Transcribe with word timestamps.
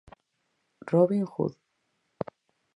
Robin 0.91 1.27
Hood. 1.27 1.53